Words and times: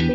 Halo, 0.00 0.08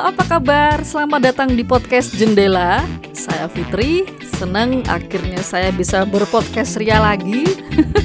apa 0.00 0.24
kabar? 0.24 0.80
Selamat 0.80 1.20
datang 1.20 1.52
di 1.52 1.60
podcast 1.60 2.16
Jendela. 2.16 2.80
Saya 3.12 3.52
Fitri, 3.52 4.08
senang 4.40 4.88
akhirnya 4.88 5.44
saya 5.44 5.68
bisa 5.68 6.08
berpodcast 6.08 6.80
ria 6.80 6.96
lagi. 6.96 7.44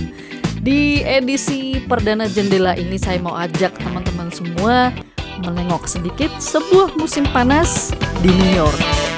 di 0.68 1.00
edisi 1.08 1.80
perdana 1.80 2.28
Jendela 2.28 2.76
ini 2.76 3.00
saya 3.00 3.24
mau 3.24 3.40
ajak 3.40 3.71
teman-teman 3.80 4.28
semua 4.36 4.92
menengok 5.48 5.88
sedikit 5.88 6.36
sebuah 6.44 6.92
musim 7.00 7.24
panas 7.32 7.96
di 8.20 8.36
New 8.36 8.52
York. 8.52 9.09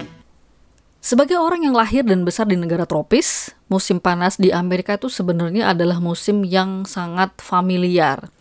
Sebagai 1.12 1.36
orang 1.36 1.68
yang 1.68 1.76
lahir 1.76 2.08
dan 2.08 2.24
besar 2.24 2.48
di 2.48 2.56
negara 2.56 2.88
tropis, 2.88 3.52
musim 3.68 4.00
panas 4.00 4.40
di 4.40 4.48
Amerika 4.56 4.96
itu 4.96 5.12
sebenarnya 5.12 5.76
adalah 5.76 6.00
musim 6.00 6.48
yang 6.48 6.88
sangat 6.88 7.36
familiar. 7.36 8.32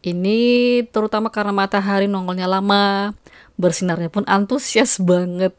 Ini 0.00 0.40
terutama 0.88 1.28
karena 1.28 1.52
matahari 1.52 2.08
nongolnya 2.08 2.48
lama, 2.48 3.12
bersinarnya 3.60 4.08
pun 4.08 4.24
antusias 4.24 4.96
banget. 5.04 5.52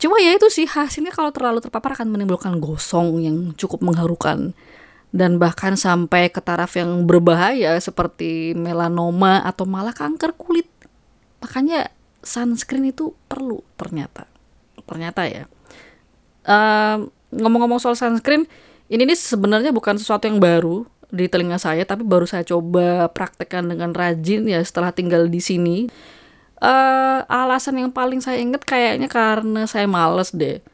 Cuma 0.00 0.16
ya 0.16 0.32
itu 0.32 0.48
sih 0.48 0.64
hasilnya 0.64 1.12
kalau 1.12 1.28
terlalu 1.28 1.60
terpapar 1.60 1.92
akan 1.92 2.08
menimbulkan 2.08 2.56
gosong 2.56 3.20
yang 3.20 3.52
cukup 3.52 3.84
mengharukan 3.84 4.56
dan 5.12 5.36
bahkan 5.36 5.76
sampai 5.76 6.32
ke 6.32 6.40
taraf 6.40 6.72
yang 6.80 7.04
berbahaya 7.04 7.76
seperti 7.84 8.56
melanoma 8.56 9.44
atau 9.44 9.68
malah 9.68 9.92
kanker 9.92 10.32
kulit. 10.40 10.72
Makanya 11.44 11.92
sunscreen 12.24 12.96
itu 12.96 13.12
perlu 13.28 13.60
ternyata. 13.76 14.24
Ternyata 14.88 15.28
ya. 15.28 15.44
Ngomong 16.48 17.12
ngomong-ngomong 17.36 17.80
soal 17.80 17.96
sunscreen, 17.96 18.48
ini 18.88 19.04
nih 19.04 19.18
sebenarnya 19.18 19.68
bukan 19.68 20.00
sesuatu 20.00 20.24
yang 20.24 20.40
baru 20.40 20.88
di 21.08 21.24
telinga 21.28 21.56
saya 21.56 21.88
tapi 21.88 22.04
baru 22.04 22.28
saya 22.28 22.44
coba 22.44 23.08
praktekkan 23.08 23.64
dengan 23.64 23.96
rajin 23.96 24.44
ya 24.48 24.60
setelah 24.64 24.92
tinggal 24.92 25.28
di 25.28 25.40
sini. 25.40 25.78
Uh, 26.58 27.22
alasan 27.30 27.78
yang 27.78 27.94
paling 27.94 28.18
saya 28.18 28.42
ingat 28.42 28.66
kayaknya 28.66 29.06
karena 29.06 29.68
saya 29.68 29.86
males 29.86 30.34
deh. 30.34 30.64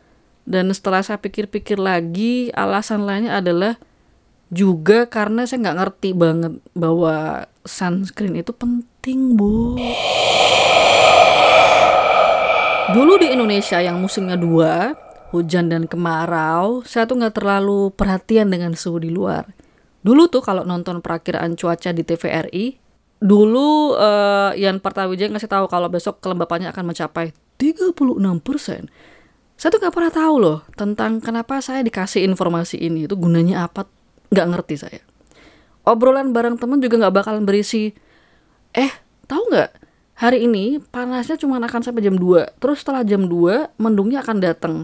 Dan 0.45 0.69
setelah 0.73 1.01
saya 1.01 1.17
pikir-pikir 1.21 1.81
lagi 1.81 2.53
alasan 2.53 3.09
lainnya 3.09 3.41
adalah 3.41 3.81
juga 4.53 5.09
karena 5.09 5.49
saya 5.49 5.65
nggak 5.65 5.79
ngerti 5.81 6.11
banget 6.15 6.53
bahwa 6.77 7.49
sunscreen 7.65 8.39
itu 8.39 8.53
penting 8.53 9.35
bu. 9.35 9.77
Dulu 12.93 13.13
di 13.17 13.33
Indonesia 13.33 13.81
yang 13.81 13.99
musimnya 13.99 14.37
dua 14.37 14.93
hujan 15.35 15.67
dan 15.67 15.91
kemarau 15.91 16.87
saya 16.87 17.11
tuh 17.11 17.19
nggak 17.19 17.43
terlalu 17.43 17.91
perhatian 17.91 18.55
dengan 18.55 18.79
suhu 18.79 19.03
di 19.03 19.11
luar. 19.11 19.51
Dulu 20.07 20.31
tuh 20.31 20.47
kalau 20.47 20.63
nonton 20.63 21.03
perakiraan 21.03 21.59
cuaca 21.59 21.91
di 21.91 22.07
TVRI, 22.07 22.79
dulu 23.19 23.99
uh, 23.99 24.55
Yan 24.55 24.79
Partawijaya 24.79 25.33
ngasih 25.35 25.51
tahu 25.51 25.67
kalau 25.67 25.91
besok 25.91 26.23
kelembapannya 26.23 26.71
akan 26.71 26.95
mencapai 26.95 27.35
36 27.59 27.99
persen. 28.45 28.87
Saya 29.59 29.75
tuh 29.75 29.81
nggak 29.83 29.95
pernah 29.97 30.13
tahu 30.13 30.35
loh 30.39 30.59
tentang 30.79 31.19
kenapa 31.19 31.59
saya 31.59 31.83
dikasih 31.83 32.23
informasi 32.31 32.79
ini. 32.79 33.11
Itu 33.11 33.17
gunanya 33.19 33.67
apa? 33.67 33.89
Nggak 34.31 34.47
ngerti 34.55 34.75
saya. 34.77 35.03
Obrolan 35.89 36.31
bareng 36.37 36.61
temen 36.61 36.79
juga 36.85 37.01
nggak 37.01 37.15
bakalan 37.25 37.45
berisi, 37.49 37.91
eh 38.77 38.93
tahu 39.25 39.51
nggak? 39.51 39.71
Hari 40.15 40.47
ini 40.47 40.79
panasnya 40.79 41.35
cuma 41.35 41.59
akan 41.59 41.81
sampai 41.83 42.07
jam 42.07 42.15
2 42.15 42.63
terus 42.63 42.87
setelah 42.87 43.03
jam 43.03 43.27
2 43.27 43.75
mendungnya 43.83 44.23
akan 44.23 44.39
datang 44.39 44.75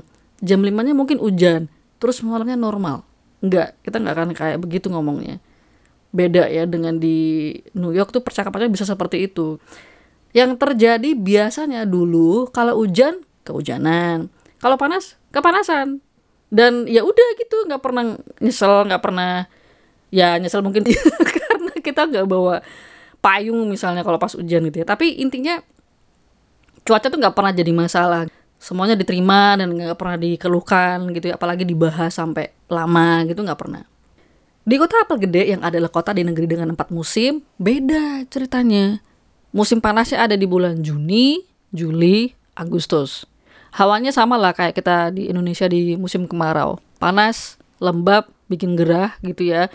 jam 0.40 0.60
5 0.60 0.72
nya 0.72 0.92
mungkin 0.96 1.20
hujan 1.20 1.72
terus 2.00 2.24
malamnya 2.24 2.56
normal 2.56 3.04
Enggak, 3.40 3.80
kita 3.80 3.96
nggak 3.96 4.14
akan 4.14 4.30
kayak 4.36 4.58
begitu 4.60 4.92
ngomongnya. 4.92 5.40
Beda 6.12 6.44
ya 6.48 6.68
dengan 6.68 7.00
di 7.00 7.56
New 7.72 7.92
York 7.96 8.12
tuh 8.12 8.20
percakapannya 8.20 8.68
bisa 8.68 8.84
seperti 8.84 9.24
itu. 9.32 9.56
Yang 10.36 10.60
terjadi 10.60 11.16
biasanya 11.16 11.88
dulu 11.88 12.52
kalau 12.52 12.76
hujan 12.78 13.24
kehujanan, 13.42 14.28
kalau 14.60 14.76
panas 14.76 15.16
kepanasan. 15.32 16.04
Dan 16.50 16.84
ya 16.84 17.06
udah 17.06 17.28
gitu, 17.40 17.64
nggak 17.64 17.80
pernah 17.80 18.18
nyesel, 18.42 18.84
nggak 18.90 19.02
pernah 19.02 19.46
ya 20.10 20.36
nyesel 20.36 20.60
mungkin 20.60 20.82
karena 21.38 21.72
kita 21.78 22.10
nggak 22.10 22.26
bawa 22.26 22.58
payung 23.22 23.70
misalnya 23.70 24.04
kalau 24.04 24.20
pas 24.20 24.36
hujan 24.36 24.68
gitu 24.68 24.84
ya. 24.84 24.86
Tapi 24.86 25.16
intinya 25.24 25.64
cuaca 26.84 27.08
tuh 27.08 27.16
nggak 27.16 27.32
pernah 27.32 27.52
jadi 27.56 27.72
masalah 27.72 28.28
semuanya 28.60 28.92
diterima 28.92 29.56
dan 29.56 29.72
nggak 29.72 29.96
pernah 29.96 30.20
dikeluhkan 30.20 31.08
gitu 31.16 31.32
ya 31.32 31.40
apalagi 31.40 31.64
dibahas 31.64 32.12
sampai 32.12 32.52
lama 32.68 33.24
gitu 33.24 33.40
nggak 33.40 33.56
pernah. 33.56 33.88
Di 34.60 34.76
kota 34.76 35.00
apel 35.00 35.24
gede 35.24 35.56
yang 35.56 35.64
adalah 35.64 35.88
kota 35.88 36.12
di 36.12 36.20
negeri 36.20 36.44
dengan 36.44 36.76
empat 36.76 36.92
musim 36.92 37.40
beda 37.56 38.28
ceritanya. 38.28 39.00
Musim 39.50 39.80
panasnya 39.80 40.28
ada 40.28 40.36
di 40.36 40.44
bulan 40.44 40.84
Juni 40.84 41.40
Juli 41.72 42.36
Agustus. 42.54 43.24
Hawanya 43.72 44.12
sama 44.12 44.36
lah 44.36 44.52
kayak 44.52 44.76
kita 44.76 45.16
di 45.16 45.32
Indonesia 45.32 45.64
di 45.66 45.96
musim 45.96 46.28
kemarau. 46.28 46.76
Panas 47.00 47.56
lembab 47.80 48.28
bikin 48.52 48.76
gerah 48.76 49.16
gitu 49.24 49.48
ya. 49.48 49.72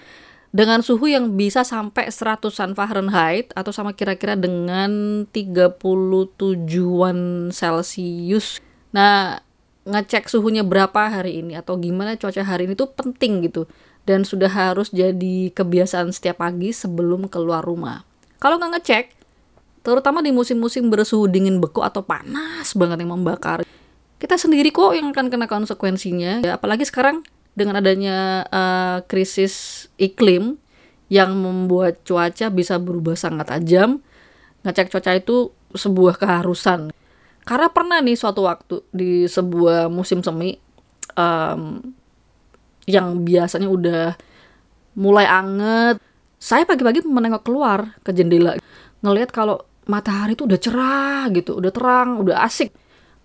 Dengan 0.56 0.80
suhu 0.80 1.12
yang 1.12 1.36
bisa 1.36 1.68
sampai 1.68 2.08
100-an 2.08 2.80
Fahrenheit 2.80 3.52
atau 3.52 3.76
sama 3.76 3.92
kira-kira 3.92 4.40
dengan 4.40 5.28
37-an 5.28 7.52
Celcius 7.52 8.64
Nah, 8.96 9.44
ngecek 9.84 10.32
suhunya 10.32 10.64
berapa 10.64 11.12
hari 11.12 11.44
ini 11.44 11.60
atau 11.60 11.76
gimana 11.76 12.16
cuaca 12.16 12.42
hari 12.48 12.72
ini 12.72 12.80
tuh 12.80 12.90
penting 12.96 13.44
gitu 13.44 13.68
dan 14.08 14.24
sudah 14.24 14.48
harus 14.48 14.88
jadi 14.96 15.52
kebiasaan 15.52 16.16
setiap 16.16 16.40
pagi 16.40 16.72
sebelum 16.72 17.28
keluar 17.28 17.62
rumah. 17.62 18.08
Kalau 18.40 18.56
nggak 18.56 18.72
ngecek, 18.80 19.06
terutama 19.84 20.24
di 20.24 20.32
musim-musim 20.32 20.88
bersuhu 20.88 21.28
dingin 21.28 21.60
beku 21.60 21.84
atau 21.84 22.02
panas 22.08 22.72
banget 22.72 23.04
yang 23.04 23.12
membakar, 23.12 23.68
kita 24.16 24.40
sendiri 24.40 24.72
kok 24.72 24.96
yang 24.96 25.12
akan 25.12 25.28
kena 25.28 25.46
konsekuensinya. 25.46 26.48
Ya, 26.48 26.56
apalagi 26.56 26.88
sekarang 26.88 27.28
dengan 27.54 27.78
adanya 27.84 28.48
uh, 28.48 28.98
krisis 29.06 29.86
iklim 30.00 30.56
yang 31.12 31.36
membuat 31.36 32.02
cuaca 32.08 32.50
bisa 32.50 32.80
berubah 32.82 33.14
sangat 33.14 33.52
tajam, 33.52 34.02
ngecek 34.66 34.90
cuaca 34.90 35.12
itu 35.14 35.52
sebuah 35.76 36.16
keharusan. 36.18 36.96
Karena 37.46 37.70
pernah 37.70 38.02
nih 38.02 38.18
suatu 38.18 38.42
waktu 38.50 38.82
di 38.90 39.30
sebuah 39.30 39.86
musim 39.88 40.26
semi 40.26 40.58
um, 41.14 41.78
yang 42.90 43.22
biasanya 43.22 43.70
udah 43.70 44.06
mulai 44.98 45.30
anget, 45.30 46.02
saya 46.42 46.66
pagi-pagi 46.66 47.06
menengok 47.06 47.46
keluar 47.46 48.02
ke 48.02 48.10
jendela 48.18 48.58
ngelihat 49.06 49.30
kalau 49.30 49.62
matahari 49.86 50.34
itu 50.34 50.50
udah 50.50 50.58
cerah 50.58 51.30
gitu, 51.30 51.62
udah 51.62 51.70
terang, 51.70 52.18
udah 52.18 52.42
asik. 52.42 52.74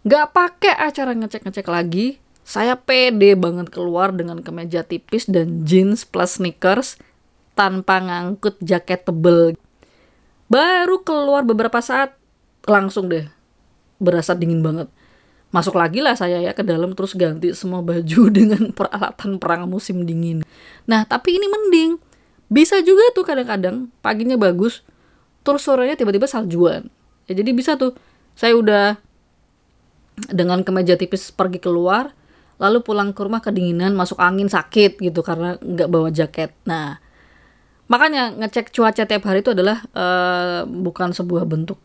Gak 0.04 0.37
pakai 0.37 0.76
acara 0.76 1.16
ngecek-ngecek 1.16 1.64
lagi, 1.72 2.20
saya 2.44 2.76
pede 2.76 3.32
banget 3.41 3.72
keluar 3.72 4.12
dengan 4.12 4.44
kemeja 4.44 4.84
tipis 4.84 5.25
dan 5.25 5.64
jeans 5.64 6.04
plus 6.04 6.37
sneakers 6.37 7.00
tanpa 7.56 8.04
ngangkut 8.04 8.60
jaket 8.60 9.08
tebel. 9.08 9.56
Baru 10.52 11.00
keluar 11.00 11.48
beberapa 11.48 11.81
saat 11.81 12.16
langsung 12.69 13.08
deh 13.08 13.40
berasa 14.00 14.33
dingin 14.34 14.65
banget. 14.65 14.88
Masuk 15.53 15.77
lagi 15.77 16.00
lah 16.00 16.16
saya 16.16 16.41
ya 16.41 16.56
ke 16.56 16.65
dalam 16.65 16.97
terus 16.97 17.15
ganti 17.15 17.53
semua 17.53 17.84
baju 17.84 18.21
dengan 18.38 18.72
peralatan 18.72 19.37
perang 19.37 19.69
musim 19.69 20.09
dingin. 20.09 20.43
Nah 20.88 21.05
tapi 21.06 21.37
ini 21.37 21.47
mending. 21.47 22.00
Bisa 22.50 22.83
juga 22.83 23.06
tuh 23.15 23.22
kadang-kadang 23.22 23.94
paginya 24.03 24.34
bagus 24.34 24.83
terus 25.47 25.62
sorenya 25.62 25.94
tiba-tiba 25.94 26.27
saljuan. 26.27 26.91
Ya 27.31 27.38
jadi 27.38 27.55
bisa 27.55 27.78
tuh. 27.78 27.94
Saya 28.34 28.56
udah 28.56 28.97
dengan 30.32 30.65
kemeja 30.65 30.97
tipis 30.97 31.31
pergi 31.31 31.61
keluar 31.61 32.12
lalu 32.61 32.84
pulang 32.84 33.17
ke 33.17 33.21
rumah 33.25 33.41
kedinginan 33.41 33.97
masuk 33.97 34.21
angin 34.21 34.44
sakit 34.53 35.00
gitu 35.00 35.20
karena 35.25 35.56
nggak 35.61 35.88
bawa 35.88 36.08
jaket. 36.12 36.52
Nah 36.64 36.99
makanya 37.91 38.31
ngecek 38.31 38.70
cuaca 38.70 39.02
tiap 39.02 39.26
hari 39.26 39.43
itu 39.43 39.50
adalah 39.50 39.82
uh, 39.97 40.62
bukan 40.62 41.11
sebuah 41.11 41.43
bentuk 41.49 41.81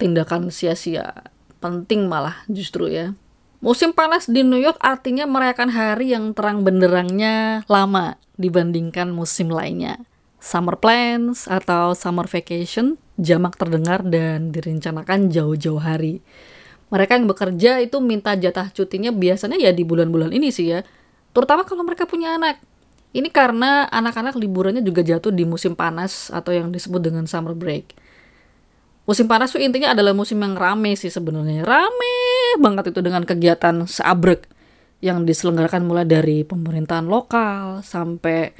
tindakan 0.00 0.48
sia-sia 0.48 1.12
penting 1.60 2.08
malah 2.08 2.42
justru 2.48 2.88
ya. 2.90 3.14
Musim 3.60 3.92
panas 3.92 4.24
di 4.24 4.40
New 4.40 4.56
York 4.56 4.80
artinya 4.80 5.28
merayakan 5.28 5.68
hari 5.68 6.16
yang 6.16 6.32
terang 6.32 6.64
benderangnya 6.64 7.60
lama 7.68 8.16
dibandingkan 8.40 9.12
musim 9.12 9.52
lainnya. 9.52 10.00
Summer 10.40 10.80
plans 10.80 11.44
atau 11.44 11.92
summer 11.92 12.24
vacation 12.24 12.96
jamak 13.20 13.60
terdengar 13.60 14.00
dan 14.00 14.48
direncanakan 14.48 15.28
jauh-jauh 15.28 15.76
hari. 15.76 16.24
Mereka 16.88 17.20
yang 17.20 17.28
bekerja 17.28 17.84
itu 17.84 18.00
minta 18.00 18.32
jatah 18.32 18.72
cutinya 18.72 19.12
biasanya 19.12 19.60
ya 19.60 19.70
di 19.76 19.84
bulan-bulan 19.84 20.32
ini 20.32 20.48
sih 20.48 20.72
ya. 20.72 20.80
Terutama 21.36 21.68
kalau 21.68 21.84
mereka 21.84 22.08
punya 22.08 22.40
anak. 22.40 22.58
Ini 23.12 23.28
karena 23.28 23.90
anak-anak 23.92 24.38
liburannya 24.38 24.80
juga 24.80 25.04
jatuh 25.04 25.34
di 25.34 25.44
musim 25.44 25.76
panas 25.76 26.32
atau 26.32 26.54
yang 26.54 26.72
disebut 26.72 27.02
dengan 27.04 27.28
summer 27.28 27.52
break. 27.52 27.92
Musim 29.10 29.26
panas 29.26 29.50
tuh 29.50 29.58
intinya 29.58 29.90
adalah 29.90 30.14
musim 30.14 30.38
yang 30.38 30.54
rame 30.54 30.94
sih 30.94 31.10
sebenarnya. 31.10 31.66
Rame 31.66 32.14
banget 32.62 32.94
itu 32.94 33.02
dengan 33.02 33.26
kegiatan 33.26 33.82
seabrek. 33.82 34.46
yang 35.00 35.24
diselenggarakan 35.24 35.88
mulai 35.88 36.04
dari 36.04 36.44
pemerintahan 36.44 37.08
lokal 37.08 37.80
sampai 37.80 38.52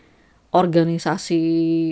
organisasi 0.56 1.44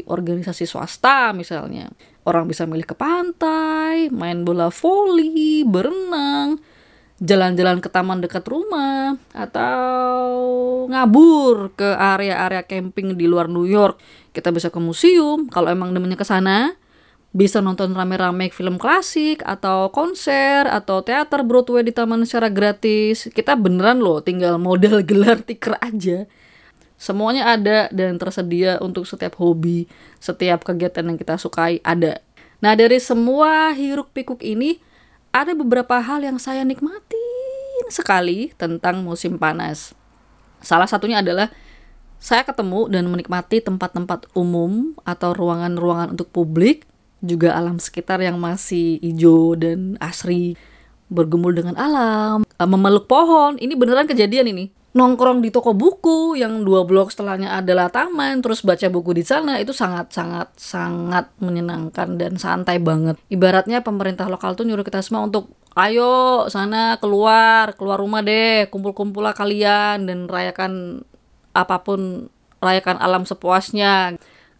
organisasi 0.09 0.65
swasta 0.65 1.37
misalnya. 1.37 1.93
Orang 2.25 2.49
bisa 2.49 2.65
milih 2.65 2.89
ke 2.89 2.97
pantai, 2.97 4.09
main 4.09 4.49
bola 4.49 4.73
voli, 4.73 5.69
berenang, 5.69 6.57
jalan-jalan 7.21 7.85
ke 7.85 7.93
taman 7.93 8.25
dekat 8.25 8.41
rumah 8.49 9.21
atau 9.37 10.89
ngabur 10.89 11.77
ke 11.77 11.93
area-area 11.93 12.65
camping 12.65 13.21
di 13.21 13.29
luar 13.29 13.53
New 13.53 13.69
York. 13.69 14.01
Kita 14.33 14.49
bisa 14.49 14.73
ke 14.73 14.81
museum 14.81 15.45
kalau 15.53 15.69
emang 15.69 15.93
demennya 15.93 16.17
ke 16.17 16.25
sana 16.25 16.73
bisa 17.39 17.63
nonton 17.63 17.95
rame-rame 17.95 18.51
film 18.51 18.83
klasik 18.83 19.47
atau 19.47 19.95
konser 19.95 20.67
atau 20.67 21.07
teater 21.07 21.47
Broadway 21.47 21.87
di 21.87 21.95
taman 21.95 22.27
secara 22.27 22.51
gratis. 22.51 23.31
Kita 23.31 23.55
beneran 23.55 24.03
loh 24.03 24.19
tinggal 24.19 24.59
modal 24.59 24.99
gelar 25.09 25.39
tiker 25.47 25.79
aja. 25.79 26.27
Semuanya 26.99 27.55
ada 27.55 27.87
dan 27.95 28.19
tersedia 28.19 28.83
untuk 28.83 29.07
setiap 29.07 29.39
hobi, 29.39 29.87
setiap 30.19 30.67
kegiatan 30.67 31.07
yang 31.07 31.15
kita 31.15 31.39
sukai 31.39 31.79
ada. 31.87 32.19
Nah 32.59 32.75
dari 32.75 32.99
semua 32.99 33.71
hiruk 33.71 34.11
pikuk 34.11 34.43
ini, 34.43 34.83
ada 35.31 35.55
beberapa 35.55 36.03
hal 36.03 36.27
yang 36.27 36.43
saya 36.43 36.67
nikmatin 36.67 37.87
sekali 37.87 38.51
tentang 38.59 39.07
musim 39.07 39.39
panas. 39.39 39.95
Salah 40.59 40.91
satunya 40.91 41.23
adalah 41.23 41.55
saya 42.19 42.43
ketemu 42.43 42.91
dan 42.91 43.07
menikmati 43.07 43.63
tempat-tempat 43.63 44.27
umum 44.35 44.99
atau 45.07 45.31
ruangan-ruangan 45.31 46.19
untuk 46.19 46.35
publik 46.35 46.83
juga 47.25 47.55
alam 47.55 47.83
sekitar 47.83 48.23
yang 48.23 48.39
masih 48.39 49.03
hijau 49.03 49.59
dan 49.59 49.99
asri 49.99 50.55
bergumul 51.09 51.57
dengan 51.57 51.75
alam 51.75 52.45
eh, 52.45 52.69
memeluk 52.69 53.09
pohon. 53.09 53.57
Ini 53.57 53.75
beneran 53.75 54.07
kejadian 54.07 54.53
ini. 54.53 54.67
Nongkrong 54.89 55.45
di 55.45 55.53
toko 55.53 55.77
buku 55.77 56.41
yang 56.41 56.65
dua 56.65 56.83
blok 56.83 57.13
setelahnya 57.13 57.61
adalah 57.61 57.93
taman 57.93 58.41
terus 58.41 58.65
baca 58.65 58.89
buku 58.89 59.13
di 59.13 59.23
sana 59.23 59.61
itu 59.61 59.71
sangat 59.77 60.11
sangat 60.11 60.49
sangat 60.57 61.29
menyenangkan 61.45 62.17
dan 62.17 62.41
santai 62.41 62.81
banget. 62.81 63.21
Ibaratnya 63.29 63.85
pemerintah 63.85 64.27
lokal 64.27 64.57
tuh 64.57 64.65
nyuruh 64.65 64.83
kita 64.83 65.05
semua 65.05 65.29
untuk 65.29 65.53
ayo 65.79 66.49
sana 66.51 66.99
keluar 66.99 67.77
keluar 67.79 68.03
rumah 68.03 68.25
deh 68.25 68.67
kumpul-kumpul 68.73 69.23
lah 69.23 69.37
kalian 69.37 70.09
dan 70.09 70.27
rayakan 70.27 71.05
apa 71.55 71.85
pun 71.87 72.27
rayakan 72.59 72.99
alam 72.99 73.23
sepuasnya 73.23 74.19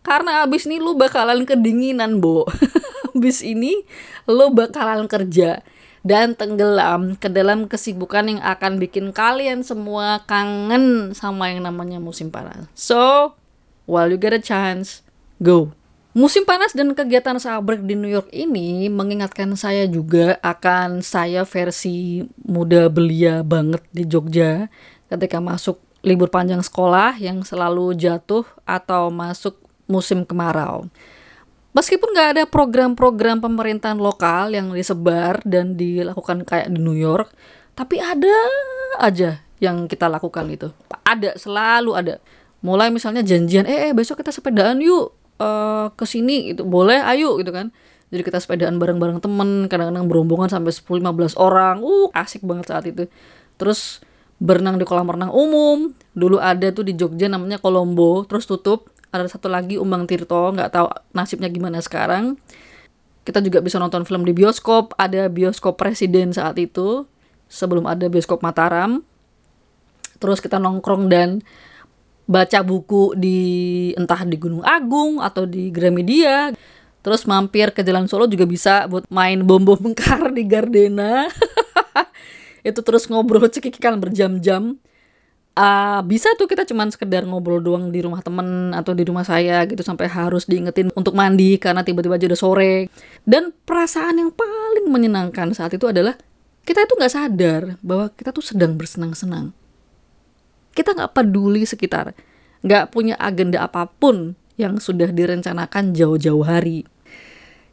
karena 0.09 0.49
abis 0.49 0.65
ini 0.65 0.81
lu 0.81 0.97
bakalan 0.97 1.45
kedinginan, 1.45 2.25
Bo. 2.25 2.49
abis 3.19 3.45
ini 3.45 3.85
lu 4.25 4.49
bakalan 4.57 5.05
kerja 5.05 5.61
dan 6.07 6.33
tenggelam 6.33 7.19
ke 7.21 7.29
dalam 7.29 7.69
kesibukan 7.69 8.25
yang 8.31 8.41
akan 8.41 8.81
bikin 8.81 9.13
kalian 9.13 9.61
semua 9.61 10.25
kangen 10.25 11.13
sama 11.13 11.53
yang 11.53 11.69
namanya 11.69 12.01
musim 12.01 12.33
panas. 12.33 12.65
So, 12.73 13.35
while 13.85 14.09
you 14.09 14.17
get 14.17 14.33
a 14.33 14.41
chance, 14.41 15.05
go. 15.43 15.77
Musim 16.17 16.49
panas 16.49 16.73
dan 16.73 16.97
kegiatan 16.97 17.37
sabrek 17.37 17.85
di 17.85 17.95
New 17.95 18.09
York 18.09 18.33
ini 18.33 18.89
mengingatkan 18.89 19.53
saya 19.55 19.85
juga 19.85 20.41
akan 20.41 21.05
saya 21.05 21.45
versi 21.45 22.25
muda 22.43 22.89
belia 22.89 23.45
banget 23.45 23.85
di 23.93 24.09
Jogja 24.09 24.73
ketika 25.13 25.39
masuk 25.39 25.79
libur 26.01 26.33
panjang 26.33 26.65
sekolah 26.65 27.21
yang 27.21 27.45
selalu 27.45 27.93
jatuh 27.95 28.49
atau 28.65 29.13
masuk 29.13 29.68
musim 29.89 30.23
kemarau. 30.23 30.87
Meskipun 31.77 32.11
nggak 32.13 32.29
ada 32.37 32.45
program-program 32.49 33.45
pemerintahan 33.45 34.01
lokal 34.01 34.53
yang 34.53 34.73
disebar 34.73 35.41
dan 35.45 35.77
dilakukan 35.77 36.45
kayak 36.45 36.73
di 36.73 36.81
New 36.81 36.97
York, 36.97 37.33
tapi 37.77 38.01
ada 38.01 38.35
aja 38.99 39.45
yang 39.61 39.91
kita 39.91 40.09
lakukan 40.09 40.49
itu. 40.49 40.73
Ada, 41.05 41.37
selalu 41.37 41.93
ada. 41.95 42.15
Mulai 42.65 42.91
misalnya 42.91 43.23
janjian, 43.23 43.69
eh, 43.69 43.91
eh 43.91 43.93
besok 43.95 44.19
kita 44.19 44.35
sepedaan 44.35 44.83
yuk 44.83 45.15
uh, 45.39 45.93
ke 45.95 46.03
sini 46.03 46.57
itu 46.57 46.67
boleh, 46.67 46.99
ayo 47.05 47.39
gitu 47.39 47.55
kan. 47.55 47.71
Jadi 48.09 48.23
kita 48.25 48.41
sepedaan 48.41 48.81
bareng-bareng 48.81 49.21
temen, 49.21 49.69
kadang-kadang 49.69 50.09
berombongan 50.09 50.49
sampai 50.49 50.73
10-15 50.73 51.37
orang. 51.37 51.85
Uh, 51.85 52.09
asik 52.17 52.43
banget 52.43 52.73
saat 52.73 52.89
itu. 52.89 53.07
Terus 53.61 54.01
berenang 54.41 54.81
di 54.81 54.89
kolam 54.89 55.07
renang 55.07 55.31
umum. 55.31 55.93
Dulu 56.17 56.41
ada 56.41 56.73
tuh 56.73 56.83
di 56.83 56.99
Jogja 56.99 57.31
namanya 57.31 57.63
Kolombo, 57.63 58.27
terus 58.27 58.49
tutup 58.49 58.91
ada 59.09 59.25
satu 59.25 59.49
lagi 59.49 59.81
Umbang 59.81 60.05
Tirto 60.05 60.53
nggak 60.53 60.71
tahu 60.73 60.87
nasibnya 61.17 61.49
gimana 61.49 61.81
sekarang. 61.81 62.37
Kita 63.25 63.45
juga 63.45 63.61
bisa 63.61 63.77
nonton 63.77 64.09
film 64.09 64.25
di 64.25 64.33
bioskop. 64.33 64.97
Ada 64.97 65.29
bioskop 65.29 65.77
presiden 65.77 66.33
saat 66.33 66.57
itu 66.57 67.05
sebelum 67.49 67.85
ada 67.85 68.09
bioskop 68.09 68.41
Mataram. 68.41 69.05
Terus 70.17 70.41
kita 70.41 70.57
nongkrong 70.57 71.09
dan 71.13 71.45
baca 72.29 72.61
buku 72.61 73.17
di 73.17 73.41
entah 73.97 74.21
di 74.29 74.37
Gunung 74.37 74.65
Agung 74.65 75.21
atau 75.21 75.49
di 75.49 75.73
Gramedia. 75.73 76.53
Terus 77.01 77.25
mampir 77.25 77.73
ke 77.73 77.81
Jalan 77.81 78.11
Solo 78.11 78.29
juga 78.29 78.45
bisa 78.45 78.85
buat 78.91 79.09
main 79.09 79.41
bom 79.45 79.63
bom 79.65 79.93
kar 79.99 80.33
di 80.33 80.45
Gardena. 80.45 81.29
Itu 82.69 82.85
terus 82.85 83.09
ngobrol 83.09 83.49
cekikikan 83.49 83.97
berjam-jam 83.97 84.77
uh, 85.59 86.01
bisa 86.07 86.31
tuh 86.39 86.47
kita 86.47 86.63
cuman 86.63 86.95
sekedar 86.95 87.27
ngobrol 87.27 87.59
doang 87.59 87.91
di 87.91 87.99
rumah 87.99 88.23
temen 88.23 88.71
atau 88.71 88.95
di 88.95 89.03
rumah 89.03 89.27
saya 89.27 89.67
gitu 89.67 89.83
sampai 89.83 90.07
harus 90.07 90.47
diingetin 90.47 90.95
untuk 90.95 91.19
mandi 91.19 91.59
karena 91.59 91.83
tiba-tiba 91.83 92.15
aja 92.15 92.31
udah 92.31 92.41
sore. 92.41 92.75
Dan 93.27 93.51
perasaan 93.67 94.23
yang 94.23 94.31
paling 94.31 94.87
menyenangkan 94.87 95.51
saat 95.51 95.75
itu 95.75 95.91
adalah 95.91 96.15
kita 96.63 96.87
itu 96.87 96.95
nggak 96.95 97.13
sadar 97.13 97.63
bahwa 97.83 98.15
kita 98.15 98.31
tuh 98.31 98.45
sedang 98.47 98.79
bersenang-senang. 98.79 99.51
Kita 100.73 100.95
nggak 100.95 101.11
peduli 101.11 101.67
sekitar 101.67 102.15
nggak 102.63 102.91
punya 102.91 103.15
agenda 103.19 103.63
apa 103.63 103.87
pun 103.87 104.35
yang 104.59 104.83
sudah 104.83 105.15
direncanakan 105.15 105.95
jauh-jauh 105.95 106.43
hari. 106.43 106.83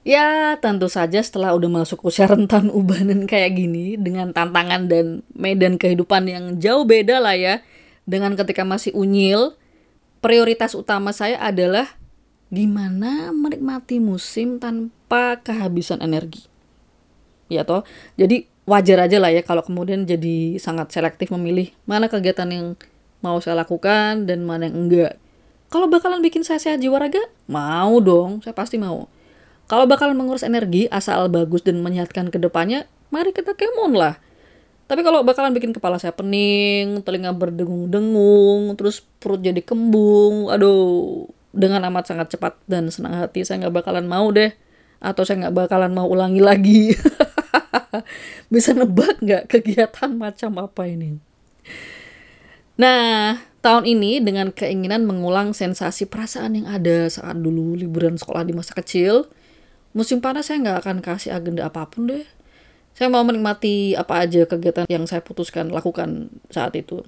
Ya, 0.05 0.53
tentu 0.61 0.85
saja 0.85 1.17
setelah 1.17 1.57
udah 1.57 1.81
masuk 1.81 2.05
usia 2.05 2.29
rentan 2.29 2.69
ubanan 2.69 3.25
kayak 3.25 3.57
gini, 3.57 3.97
dengan 3.97 4.29
tantangan 4.29 4.85
dan 4.85 5.25
medan 5.33 5.81
kehidupan 5.81 6.29
yang 6.29 6.45
jauh 6.61 6.85
beda 6.85 7.17
lah 7.17 7.33
ya, 7.33 7.65
dengan 8.05 8.37
ketika 8.37 8.61
masih 8.61 8.93
unyil, 8.93 9.57
prioritas 10.21 10.77
utama 10.77 11.11
saya 11.11 11.41
adalah 11.41 11.97
gimana 12.53 13.33
menikmati 13.33 13.97
musim 13.97 14.61
tanpa 14.61 15.41
kehabisan 15.41 15.99
energi. 16.01 16.45
Ya 17.49 17.65
toh, 17.65 17.85
jadi 18.17 18.45
wajar 18.65 19.05
aja 19.05 19.21
lah 19.21 19.29
ya 19.29 19.45
kalau 19.45 19.61
kemudian 19.61 20.09
jadi 20.09 20.57
sangat 20.57 20.89
selektif 20.89 21.29
memilih 21.29 21.69
mana 21.85 22.09
kegiatan 22.09 22.49
yang 22.49 22.73
mau 23.21 23.37
saya 23.41 23.61
lakukan 23.61 24.25
dan 24.25 24.45
mana 24.45 24.69
yang 24.69 24.85
enggak. 24.85 25.13
Kalau 25.69 25.89
bakalan 25.89 26.21
bikin 26.21 26.45
saya 26.45 26.61
sehat 26.61 26.81
jiwa 26.81 27.01
raga, 27.01 27.21
mau 27.49 27.97
dong, 27.97 28.41
saya 28.45 28.53
pasti 28.53 28.77
mau. 28.77 29.09
Kalau 29.65 29.89
bakalan 29.89 30.13
mengurus 30.13 30.45
energi 30.45 30.85
asal 30.93 31.25
bagus 31.25 31.65
dan 31.65 31.81
menyehatkan 31.81 32.29
ke 32.29 32.37
depannya, 32.37 32.85
mari 33.09 33.33
kita 33.33 33.57
kemon 33.57 33.97
lah. 33.97 34.21
Tapi 34.85 35.01
kalau 35.01 35.25
bakalan 35.25 35.49
bikin 35.57 35.73
kepala 35.73 35.97
saya 35.97 36.13
pening, 36.13 37.01
telinga 37.01 37.33
berdengung-dengung, 37.33 38.77
terus 38.77 39.01
perut 39.17 39.41
jadi 39.41 39.57
kembung, 39.65 40.53
aduh, 40.53 41.25
dengan 41.49 41.81
amat 41.89 42.13
sangat 42.13 42.37
cepat 42.37 42.53
dan 42.69 42.93
senang 42.93 43.17
hati 43.17 43.41
saya 43.41 43.65
nggak 43.65 43.81
bakalan 43.81 44.05
mau 44.05 44.29
deh, 44.29 44.53
atau 45.01 45.25
saya 45.25 45.47
nggak 45.47 45.57
bakalan 45.57 45.89
mau 45.89 46.05
ulangi 46.05 46.37
lagi. 46.37 46.83
Bisa 48.53 48.77
nebak 48.77 49.25
nggak 49.25 49.49
kegiatan 49.49 50.13
macam 50.13 50.61
apa 50.61 50.85
ini? 50.85 51.17
Nah, 52.77 53.41
tahun 53.65 53.89
ini 53.89 54.21
dengan 54.21 54.53
keinginan 54.53 55.09
mengulang 55.09 55.57
sensasi 55.57 56.05
perasaan 56.05 56.61
yang 56.61 56.67
ada 56.69 57.09
saat 57.09 57.41
dulu 57.41 57.73
liburan 57.73 58.21
sekolah 58.21 58.45
di 58.45 58.53
masa 58.53 58.77
kecil, 58.77 59.33
musim 59.97 60.21
panas 60.21 60.53
saya 60.53 60.61
nggak 60.61 60.77
akan 60.85 60.97
kasih 61.01 61.33
agenda 61.33 61.65
apa 61.65 61.89
pun 61.89 62.05
deh 62.05 62.34
saya 62.95 63.11
mau 63.11 63.27
menikmati 63.27 63.91
apa 63.93 64.23
aja 64.23 64.47
kegiatan 64.47 64.87
yang 64.87 65.03
saya 65.03 65.19
putuskan 65.19 65.67
lakukan 65.67 66.31
saat 66.47 66.71
itu. 66.79 67.03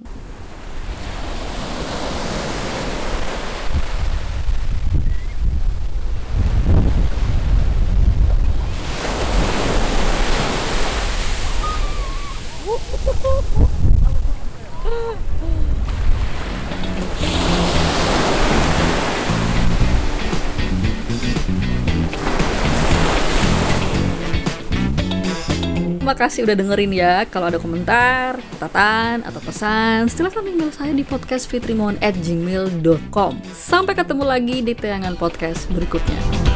Terima 26.08 26.24
kasih 26.24 26.48
udah 26.48 26.56
dengerin 26.56 26.92
ya. 26.96 27.14
Kalau 27.28 27.52
ada 27.52 27.60
komentar, 27.60 28.40
catatan, 28.56 29.20
atau 29.28 29.44
pesan, 29.44 30.08
silahkan 30.08 30.40
email 30.40 30.72
saya 30.72 30.96
di 30.96 31.04
podcastfitrimon 31.04 32.00
at 32.00 32.16
gmail.com. 32.24 33.36
Sampai 33.52 33.92
ketemu 33.92 34.24
lagi 34.24 34.64
di 34.64 34.72
tayangan 34.72 35.20
podcast 35.20 35.68
berikutnya. 35.68 36.47